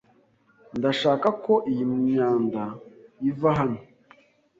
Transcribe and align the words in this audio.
Ndashaka 0.77 1.27
ko 1.43 1.53
iyi 1.71 1.83
myanda 1.95 2.63
iva 3.29 3.49
hano. 3.59 3.79